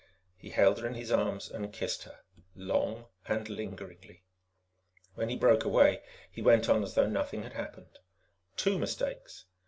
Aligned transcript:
He 0.35 0.49
held 0.49 0.79
her 0.79 0.87
in 0.87 0.95
his 0.95 1.11
arms 1.11 1.51
and 1.51 1.71
kissed 1.71 2.05
her 2.05 2.21
long 2.55 3.05
and 3.27 3.47
lingeringly. 3.47 4.23
When 5.13 5.29
he 5.29 5.35
broke 5.35 5.63
away, 5.63 6.01
he 6.31 6.41
went 6.41 6.67
on 6.67 6.81
as 6.81 6.95
though 6.95 7.05
nothing 7.07 7.43
had 7.43 7.53
happened. 7.53 7.99
"Two 8.57 8.79
mistakes. 8.79 9.45